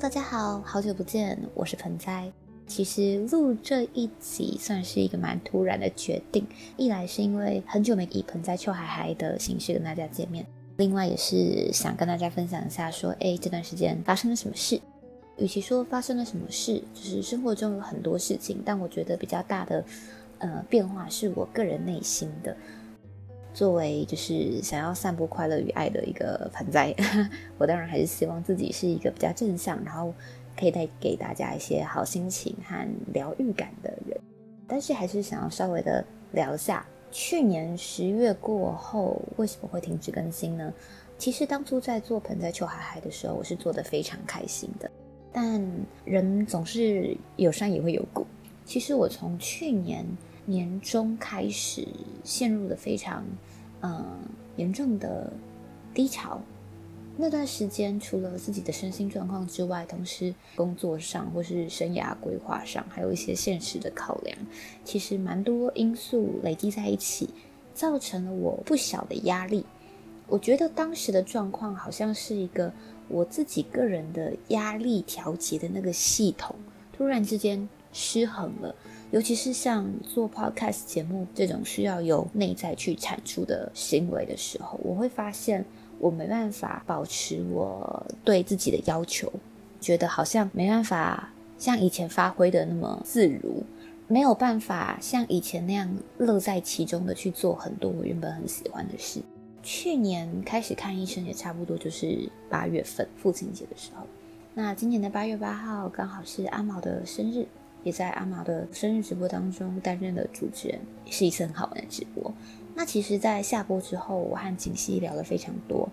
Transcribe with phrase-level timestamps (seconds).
[0.00, 2.32] 大家好，好久不见，我是盆栽。
[2.66, 6.46] 其实录这一集算是一个蛮突然的决定，
[6.78, 10.46] 一来是因为很久没以盆栽秋海海的形式跟大家见面，
[10.78, 14.80] 另外也是想跟大家分享一下，说哎这段时间发生了什么事。
[15.36, 19.84] 与其说发生了什么事，就是生活中有很多事情，但我觉得比较大的
[20.38, 22.56] 呃变化是我个人内心的。
[23.52, 26.94] 作为就是想要散播快乐与爱的一个盆栽，
[27.58, 30.14] 我当然还是希望自己是一个比较正向，然后
[30.56, 34.18] 可以带给大家一些好心情和疗愈感的人。
[34.68, 40.72] 但是还是想要稍微的聊一下，去年十月过后为什么会停止更新呢？
[41.18, 44.90] 其实当初在做盆栽秋海海的时候，我是做的非常开心的。
[45.32, 45.60] 但
[46.04, 48.26] 人总是有山也会有谷。
[48.64, 50.06] 其实我从去年。
[50.50, 51.86] 年中开始
[52.24, 53.24] 陷入了非常，
[53.82, 54.04] 嗯
[54.56, 55.32] 严重的
[55.94, 56.40] 低潮。
[57.16, 64.36] 那段时间，除了自己的身心状况之外，同时工作上或是生涯规划上，还有一些现实的考量，
[64.84, 67.30] 其实蛮多因素累积在一起，
[67.72, 69.64] 造成了我不小的压力。
[70.26, 72.72] 我觉得当时的状况好像是一个
[73.08, 76.56] 我自己个人的压力调节的那个系统，
[76.92, 78.74] 突然之间失衡了。
[79.10, 85.64] 尤其是像做 podcast 节目这种需要由内在去产出的行为的时候，我会发现
[85.98, 89.32] 我没办法保持我对自己的要求，
[89.80, 93.64] 觉得好像没办法像以前发挥的那么自如，
[94.06, 99.20] 没有办法像以前那样乐在其中的去做很多我原本很喜欢的事。
[99.62, 104.06] 去年开始看医生也差不多就是八月份父亲节的时候，
[104.54, 107.44] 那今年的八月八号刚好是阿毛的生日。
[107.82, 112.32] 也在阿玛的生日直播当中担任了主持人，也是一次很好玩的直播。
[112.74, 115.88] 那其实，在下播之后，我和景熙聊了非常多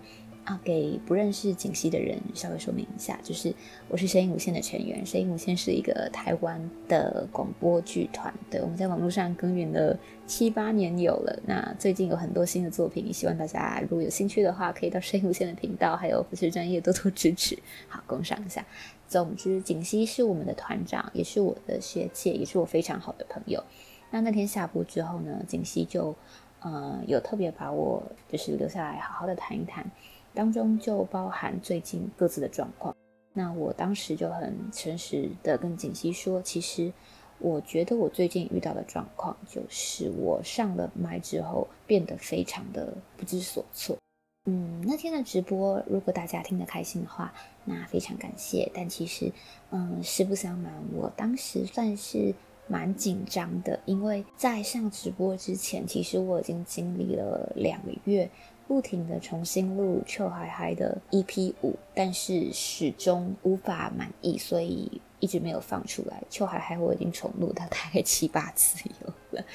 [0.47, 0.59] 啊。
[0.63, 3.53] 给不认识景熙的人稍微说明一下，就是
[3.87, 8.33] 我是声音无限的成员，声音无限是一个台湾的广播剧团。
[8.49, 11.39] 对，我们在网络上耕耘了七八年有了。
[11.45, 18.65] 那最近有很多新的作品，希望大家如果有兴趣的话，可以到声音无限的频道，还有不是专业多多支持，好，共赏一下。
[19.07, 23.63] 总之，锦溪是我们的团长，也是我的学姐，也是我非常好的朋友。
[24.11, 26.13] 那那天下播之后呢，锦溪就，
[26.59, 29.89] 呃，有特别把我就是留下来好好的谈一谈，
[30.37, 32.95] 当中就包含最近各自的状况。
[33.33, 36.93] 那我当时就很诚实的跟锦溪说，其实
[37.39, 43.97] 我觉得我最近遇到的状况，就是我上了麦之后变得非常的不知所措。
[44.45, 47.33] 嗯，那天的直播，如果大家听得开心的话，
[47.65, 48.71] 那非常感谢。
[48.73, 49.31] 但其实，
[49.71, 52.33] 嗯，实不相瞒，我当时算是
[52.67, 58.29] 蛮紧张的，因为在上直播之前，其实我已经经历了两个月，
[58.67, 66.17] 不停的重新录《臭嗨嗨》的 EP 五，但是始终无法满意，所以一直没有放出来。
[66.29, 69.07] 《臭嗨嗨》我已经重录它大概七八次有
[69.37, 69.45] 了。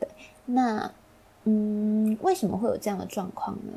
[0.00, 0.08] 对，
[0.46, 0.90] 那
[1.44, 3.72] 嗯，为什么会有这样的状况呢？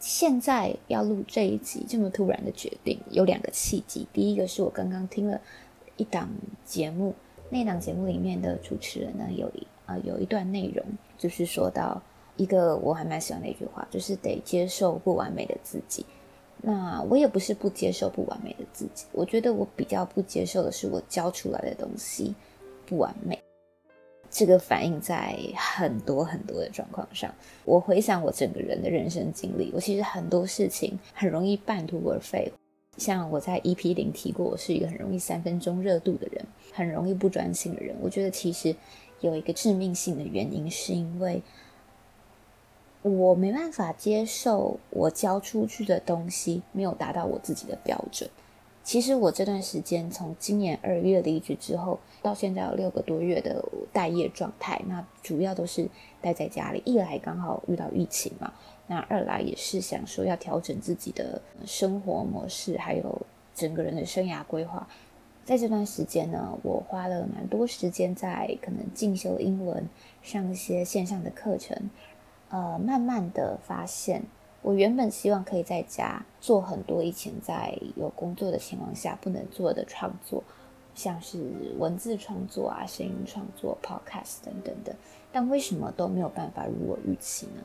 [0.00, 4.06] 现在要录这一集这么突然的决定，有两个契机。
[4.12, 5.40] 第一个是我刚刚听了
[5.96, 6.28] 一档
[6.64, 7.14] 节目，
[7.48, 10.84] 那档节目里面的主持人呢，有一啊有一段内容，
[11.16, 12.02] 就是说到
[12.36, 16.04] 一个我还蛮喜欢的一句话，就是得接受不完美的自己。
[16.66, 22.34] 那我也不是不接受不完美的自己，我觉得我比较不接受的是我教出来的东西
[22.86, 23.38] 不完美。
[24.30, 27.32] 这个反映在很多很多的状况上。
[27.64, 32.50] 我回想我整个人的人生经历，我其实很多事情很容易半途而废。
[32.96, 37.94] 像我在 EP 零提过，我是一个很容易三分钟热度的人，很容易不专心的人。
[38.00, 38.74] 我觉得其实
[39.20, 41.42] 有一个致命性的原因，是因为
[43.04, 48.28] 我没办法接受我交出去的东西没有达到我自己的标准。
[48.82, 53.62] 其实我这段时间从今年二月离职之后，到现在有六个多月的
[53.92, 54.80] 待业状态。
[54.86, 55.86] 那主要都是
[56.22, 58.50] 待在家里，一来刚好遇到疫情嘛，
[58.86, 63.20] 那二来也是想说要调整自己的生活模式，还有
[63.54, 64.88] 整个人的生涯规划。
[65.44, 69.86] 在这段时间呢，我花了蛮多时间在可能进修英文，
[70.22, 71.90] 上一些线上的课程，
[72.50, 74.22] 呃，慢慢的发现。
[74.62, 80.42] 我原本希望可以在家做很多以前在有工作的情况下不能做的创作，
[80.94, 81.38] 像是
[81.78, 84.96] 文字创作啊、声音创作、podcast 等等的，
[85.30, 87.62] 但为什么都没有办法如我预期呢？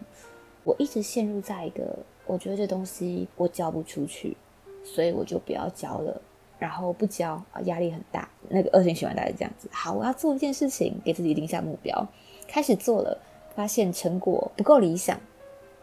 [0.66, 4.36] 我一直陷入在一个我觉得这东西我交不出去，
[4.84, 6.22] 所以我就不要交了，
[6.58, 8.28] 然后不交啊，压力很大。
[8.50, 9.70] 那个恶性循环大概这样子。
[9.72, 12.06] 好，我要做一件事情，给自己定下目标，
[12.46, 13.18] 开始做了，
[13.56, 15.20] 发现成果不够理想。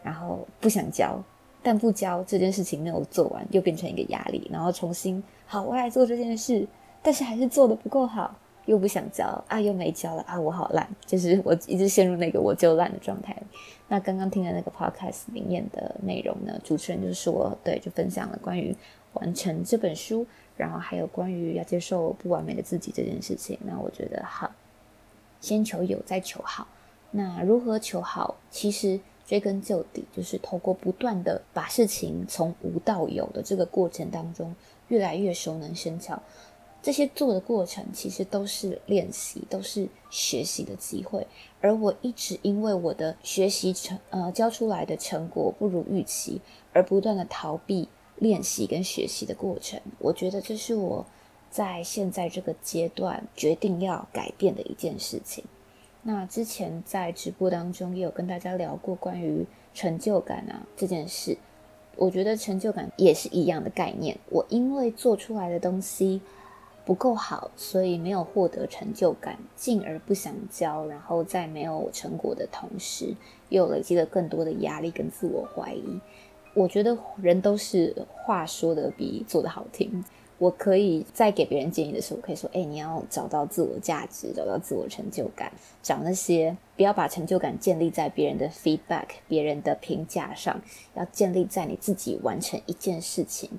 [0.03, 1.21] 然后不想交，
[1.61, 6.65] 但不交这件事情没有做完，又变成一个压力，然后重新好，我来做这件事，
[7.03, 8.33] 但是还是做的不够好，
[8.67, 13.35] 又不想交啊，又没交了啊，我好烂，就是我一直陷入那个我就烂的状态。
[13.89, 18.73] 那刚刚听的那个 podcast 里面的内容呢，主持人就说，对，就分享了关于
[19.13, 20.25] 完成这本书，
[20.55, 23.59] 然后还有关于要接受不完美的自己这件事情。
[23.65, 24.49] 那我觉得好，
[25.41, 26.65] 先求有，再求好。
[27.17, 28.35] 那如何求好？
[28.49, 28.99] 其实。
[29.27, 34.55] 追根究底，就是透过不断的把事情从无到有的这个过程当中，
[34.87, 36.17] 越来越熟能生巧。
[36.81, 41.27] 这些做的过程其实都是练习，都是学习的机会。
[41.59, 46.39] 而我一直因为我的学习成呃教出来的成果不如预期，
[46.71, 49.77] 而不断的逃避练习跟学习的过程。
[49.99, 51.05] 我觉得这是我
[51.51, 55.43] 在现在这个阶段决定要改变的一件事情。
[56.03, 61.37] 那之前在直播当中也有跟大家聊过关于成就感啊这件事，
[61.95, 64.17] 我觉得成就感也是一样的概念。
[64.29, 66.21] 我因为做出来的东西
[66.85, 73.13] 不够好，所以没有获得成就感，进而不想教，然后在没有成果的同时，
[73.49, 75.99] 又累积了更多的压力跟自我怀疑。
[76.53, 80.03] 我觉得人都是话说的比做的好听。
[80.39, 85.51] 我可以在给别人建议的时候，我可以说：“哎，你要找到自我价值，找到自我成就感，
[85.81, 90.61] 找那些不要把成就感建立在别人的 feedback、别人的评价上，
[90.93, 93.49] 要建立在你自己完成一件事情。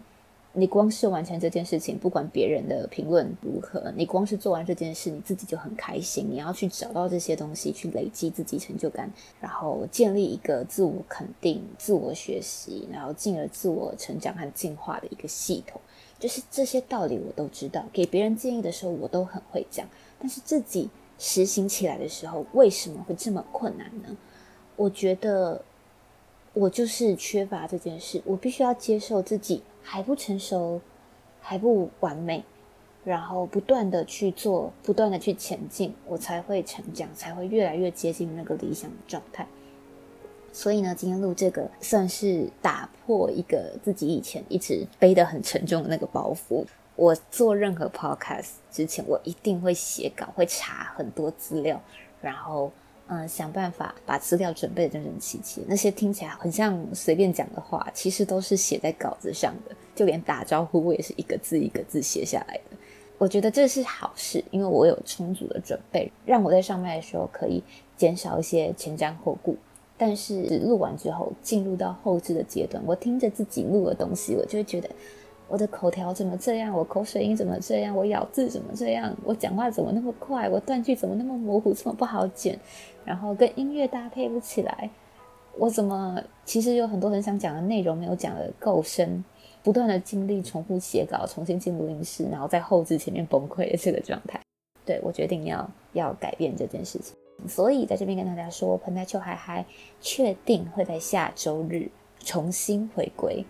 [0.53, 6.27] 你光是完成这件事情，不管别人的评论如何，你光是做完这件事，你自己就很开心。
[6.31, 15.81] 你要去找到这些东西，去累积自己成就感，然后建立一个自我肯定、自我学习，然后进而自我成长和进化的一个系统。”
[16.19, 19.87] 就是这些道理我都知道，给别人建议的时候我都很会讲，
[20.19, 24.17] 但是自己实行起来的时候为什么会这么困难呢？
[24.77, 25.63] 我觉得
[26.55, 30.81] 我就是缺乏这件事，我必须要接受自己还不成熟，
[31.41, 32.45] 还不完美，
[33.05, 39.47] 然后不断的去做，不断的去前进，我才会成长，才会越来越接近那个理想的状态。
[40.59, 46.65] 所以呢，今天录这个算是打破一个自己以前一直背得很沉重的那个包袱。
[46.97, 51.81] 我做任何 podcast 之前，我一定会写稿，会查很多资料，
[52.21, 52.73] 然后
[53.07, 55.63] 嗯想办法把资料准备的整整齐齐。
[55.69, 59.77] 那些听起来很像随便讲的话，其实都是写在稿子上的。
[59.95, 62.77] 就连打招呼，我也是一个字一个字写下来的。
[63.17, 67.63] 我觉得这是好事，因为我有充足的准备，让我在上麦的时候可以
[67.97, 69.57] 减少一些前瞻后顾。
[70.01, 74.89] 但是录完之后，进入到后置的阶段，我听着自己录的东西，我就会觉得
[75.49, 82.57] 我的口条怎么这样，我口水音怎么这样，我咬字怎么这样，我讲话怎么那么快，我断句怎么那么模糊，这么不好剪，
[83.05, 84.89] 然后跟音乐搭配不起来，
[85.59, 89.25] 我怎么其实有很多很想讲的内容没有讲的够深，
[89.65, 94.41] 不断的经历重复写稿，重新进录音室，然后在后置前面崩溃的这个状态，
[94.85, 97.17] 对我决定要要改变这件事情。
[97.47, 99.65] 所以在这边跟大家说，彭大秋海还
[100.01, 101.91] 确定会在下周日
[102.21, 103.45] 重新回归。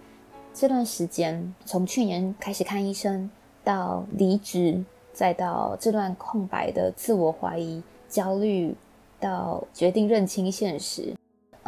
[0.53, 3.31] 这段时间，从去年开始看医生，
[3.65, 8.75] 到离职，再到这段空白的自我怀疑、焦虑，
[9.21, 11.15] 到决定认清现实。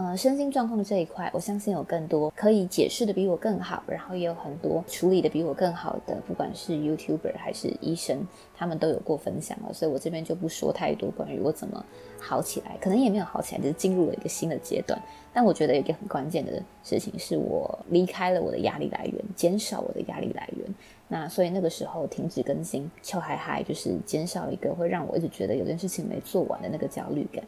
[0.01, 8.27] 呃，身心状况这一块，我相信有更多可以解释的比我更好，然后也有很多处理的比我更好的，不管是 YouTuber 还是医生，
[8.57, 11.85] 他们都有过分享了，所以我这边就不说太多关于我怎么
[12.19, 14.99] 好起来，可能也没有好起来，只是进入了一个新的阶段。
[15.35, 16.53] 但我觉得有一个很关键的
[16.83, 20.75] 事情，是我离开了我的压力来源，减少我的压力来源。
[21.09, 27.45] 那所以那个时候停止更新，俏嗨嗨就是减少一个会让我一直觉得有件事情没做完的那个焦虑感，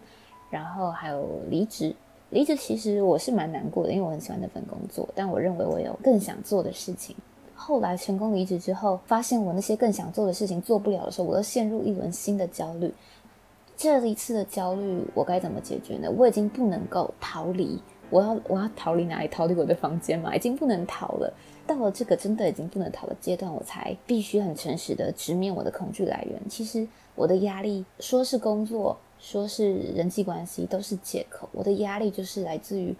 [0.51, 1.97] 然后还有离职。
[2.33, 7.15] 离职其实我是蛮难过的，因为我很喜欢那份工作，但我认为我有更想做的事情。
[7.55, 12.91] 后来成功离职之后，发现我那些更想做的事情做不了的时候，我又陷入一轮新的焦虑。
[13.77, 16.11] 这一次的焦虑，我该怎么解决呢？
[16.11, 19.29] 我已经不能够逃离，我要我要逃离哪里？
[19.29, 20.35] 逃离我的房间吗？
[20.35, 21.31] 已经不能逃了。
[21.67, 26.41] 到了这个真的已经不能逃的阶段，我才必须很诚实的直面我的恐惧来源。
[26.49, 28.97] 其实我的压力，说是工作。
[29.23, 32.93] 说是人际关系都是借口，我的压力就是来自于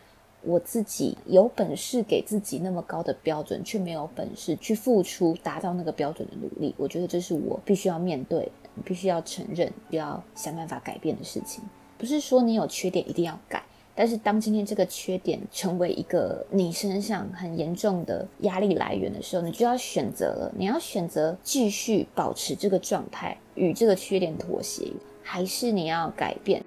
[0.45, 6.73] 我自己有本事给自己那么高的标准，却没有本事去付出达到那个标准的努力。
[6.79, 8.51] 我觉得这是我必须要面对、
[8.85, 11.63] 必须要承认、要想办法改变的事情。
[11.99, 13.61] 不是说你有缺点一定要改，
[13.95, 24.89] 但是当今天这个缺点成为一个你身上很严重的压力来源的时候，你就要选择了，你要选择继续保持这个状态，与这个缺点妥协。
[25.23, 26.65] 还是你要改变，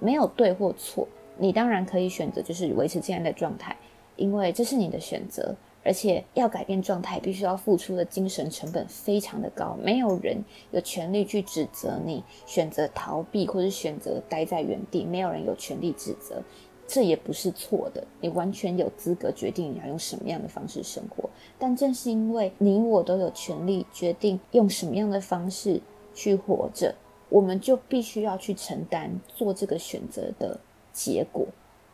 [0.00, 1.06] 没有对或错。
[1.38, 3.76] 你当然可以选择，就是维持现在的状态，
[4.16, 5.54] 因为这是你的选择。
[5.84, 9.78] 而且要改变状态，必须要付出的精神成本非常的高。
[9.80, 10.36] 没有人
[10.72, 15.04] 有权利去指责你选择逃避，或者选择待在原地。
[15.04, 16.42] 没有人有权利指责，
[16.88, 18.04] 这也不是错的。
[18.20, 21.30] 你完全有资格决定你要用什么样的方式生活。
[21.56, 25.80] 但正是因为你我都有权利决定用什么样的方式
[26.12, 26.92] 去活着，
[27.28, 30.58] 我们就必须要去承担做这个选择的
[30.92, 31.46] 结果。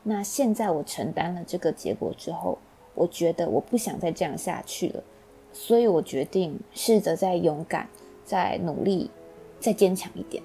[0.02, 2.58] 那现在我承担了这个结果之后。
[2.94, 5.02] 我觉得我不想再这样下去了，
[5.50, 7.88] 所以我决定试着再勇敢、
[8.22, 9.10] 再努力、
[9.58, 10.42] 再坚强一点。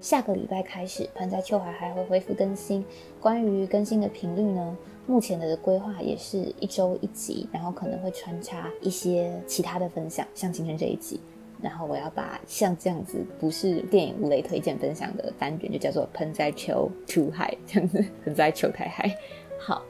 [0.00, 2.84] 下个礼拜开始，盆栽秋海还会恢复更新。
[3.20, 4.78] 关于更新的频率呢，
[5.08, 11.18] 目前的规划也是一周一集，然后可能会穿插一些其他的分享，像今天这一集。
[11.62, 19.14] 然后我要把像这样子不是电影无雷推荐分享的单元，就叫做盆栽球 too high 这样子，盆栽球太嗨。
[19.58, 19.82] 好。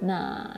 [0.00, 0.50] 那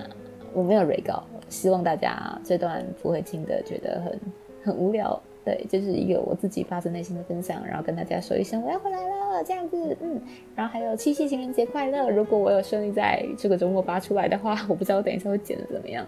[0.54, 4.20] 我没有 re 稿，希望大家这段不会听的觉得很
[4.64, 5.20] 很无聊。
[5.44, 10.20] 对，就是一个我自己发自内心的分享，然后跟大家说一声我要回来了，这样子，嗯，
[10.56, 12.08] 然后还有七夕情人节快乐。
[12.08, 16.04] 如果我有顺利在这个周末发出来的话，我不知道我等一下会剪的怎么样。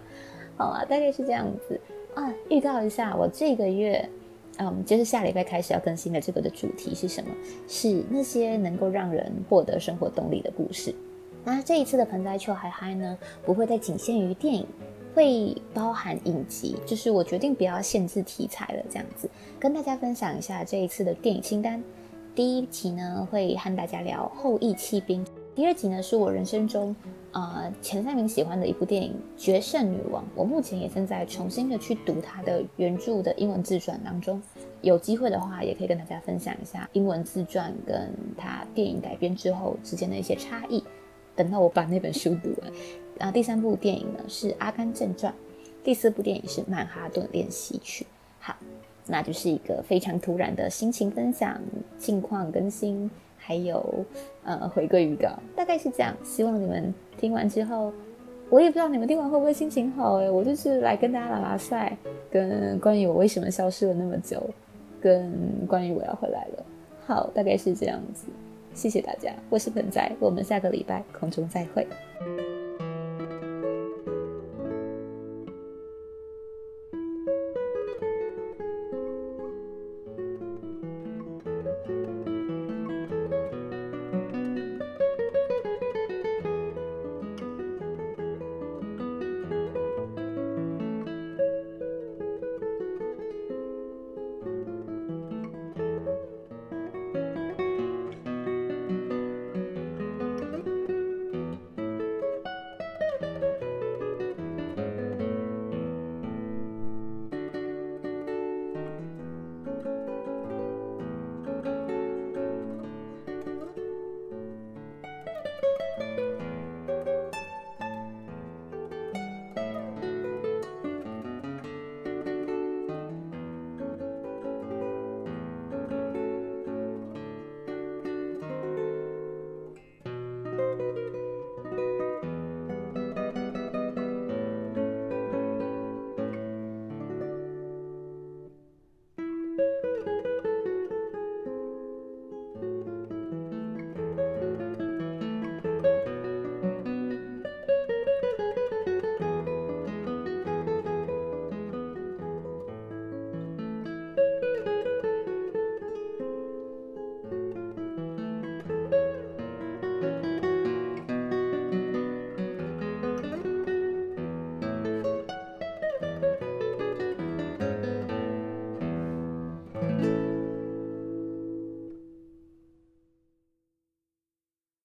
[0.57, 1.79] 好啊，大概是这样子
[2.15, 2.33] 啊。
[2.49, 4.09] 预告一下，我这个月，
[4.61, 7.29] 嗯，就是下礼拜开始要更新的这个的主题是什么？
[7.65, 10.93] 是那些能够让人获得生活动力的故事。
[11.45, 14.67] 那这一次的盆栽秋还嗨呢，不会再仅限于电影，
[15.15, 21.81] 会包含影集，就是我决定不要限制题材了，这样子跟大家分享一下这一次的电影清单。
[22.35, 25.25] 第一集呢会和大家聊《后羿弃兵》，
[25.59, 26.95] 第二集呢是我人生中
[27.33, 34.41] 呃前三名喜欢的一部电影《决胜女王》，我目前也正在重新的去读它的原著的英文自传当中，
[34.79, 40.81] 有机会的话也可以跟大家分享一下英文自传跟它电影改编之后之间的一些差异。
[41.35, 42.71] 等到我把那本书读完，
[43.17, 45.29] 然后第三部电影呢是《阿甘正传》，
[45.83, 48.05] 第四部电影是《曼哈顿练习曲》。
[48.39, 48.55] 好，
[49.07, 51.59] 那就是一个非常突然的心情分享、
[51.97, 54.05] 近况更新，还有
[54.43, 56.15] 呃回归预告，大概是这样。
[56.23, 57.91] 希望你们听完之后，
[58.49, 60.29] 我也不知道你们听完会不会心情好哎。
[60.29, 61.97] 我就是来跟大家拉拉赛，
[62.29, 64.43] 跟关于我为什么消失了那么久，
[65.01, 65.31] 跟
[65.67, 66.65] 关于我要回来了。
[67.07, 68.27] 好，大概是这样子。
[68.73, 71.87] 谢谢大家，我是本仔，我们下个礼拜空中再会。